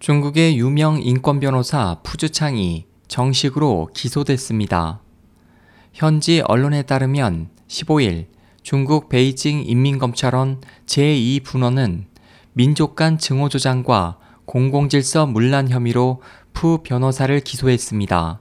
[0.00, 5.02] 중국의 유명 인권 변호사 푸즈창이 정식으로 기소됐습니다.
[5.92, 8.28] 현지 언론에 따르면 15일
[8.62, 12.04] 중국 베이징 인민검찰원 제2분원은
[12.54, 14.16] 민족 간 증오 조장과
[14.46, 16.22] 공공질서 문란 혐의로
[16.54, 18.40] 푸 변호사를 기소했습니다.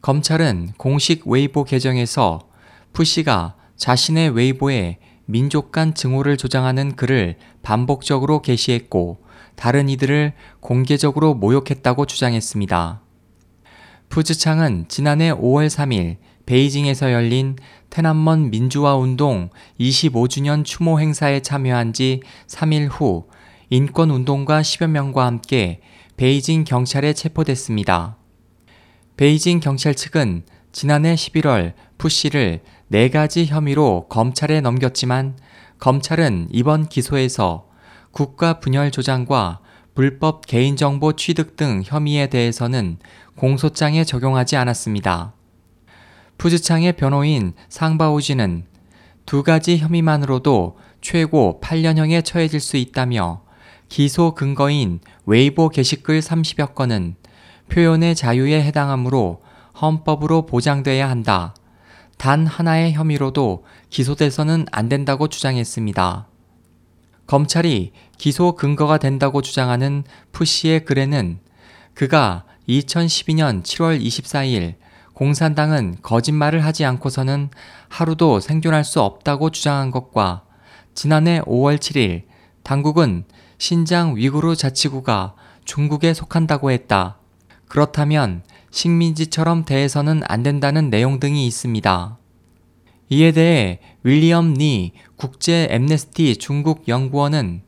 [0.00, 2.48] 검찰은 공식 웨이보 계정에서
[2.94, 9.18] 푸 씨가 자신의 웨이보에 민족 간 증오를 조장하는 글을 반복적으로 게시했고
[9.54, 13.02] 다른 이들을 공개적으로 모욕했다고 주장했습니다.
[14.08, 17.56] 푸즈창은 지난해 5월 3일 베이징에서 열린
[17.90, 23.28] 테난먼 민주화 운동 25주년 추모 행사에 참여한 지 3일 후
[23.70, 25.80] 인권 운동가 10여 명과 함께
[26.16, 28.16] 베이징 경찰에 체포됐습니다.
[29.16, 35.36] 베이징 경찰 측은 지난해 11월 푸 씨를 4가지 혐의로 검찰에 넘겼지만
[35.78, 37.68] 검찰은 이번 기소에서
[38.10, 39.60] 국가 분열 조장과
[39.94, 42.98] 불법 개인정보 취득 등 혐의에 대해서는
[43.36, 45.34] 공소장에 적용하지 않았습니다.
[46.38, 48.64] 푸즈창의 변호인 상바오지는
[49.26, 53.42] 두 가지 혐의만으로도 최고 8년형에 처해질 수 있다며
[53.88, 57.16] 기소 근거인 웨이보 게시글 30여 건은
[57.68, 59.42] 표현의 자유에 해당하므로
[59.82, 61.54] 헌법으로 보장돼야 한다.
[62.16, 66.28] 단 하나의 혐의로도 기소돼서는 안 된다고 주장했습니다.
[67.26, 71.40] 검찰이 기소 근거가 된다고 주장하는 푸 씨의 글에는
[71.94, 74.74] 그가 2012년 7월 24일
[75.14, 77.50] 공산당은 거짓말을 하지 않고서는
[77.88, 80.44] 하루도 생존할 수 없다고 주장한 것과
[80.94, 82.22] 지난해 5월 7일
[82.62, 83.24] 당국은
[83.58, 87.18] 신장 위구르 자치구가 중국에 속한다고 했다.
[87.68, 88.42] 그렇다면
[88.72, 92.18] 식민지처럼 대해서는 안 된다는 내용 등이 있습니다.
[93.10, 97.62] 이에 대해 윌리엄 리 국제 엠네스티 중국 연구원은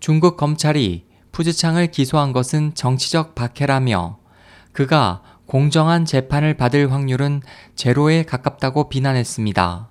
[0.00, 4.18] 중국 검찰이 푸즈창을 기소한 것은 정치적 박해라며
[4.72, 7.40] 그가 공정한 재판을 받을 확률은
[7.76, 9.88] 제로에 가깝다고 비난했습니다.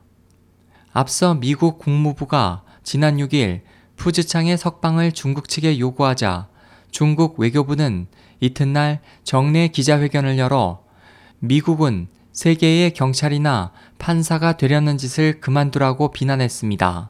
[0.92, 3.62] 앞서 미국 국무부가 지난 6일
[3.96, 6.50] 푸즈창의 석방을 중국 측에 요구하자
[6.92, 8.08] 중국 외교부는
[8.40, 10.84] 이튿날 정례 기자회견을 열어
[11.40, 17.10] 미국은 세계의 경찰이나 판사가 되려는 짓을 그만두라고 비난했습니다.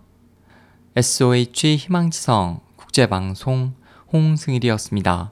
[0.96, 3.74] SOH 희망지성 국제방송
[4.12, 5.32] 홍승일이었습니다.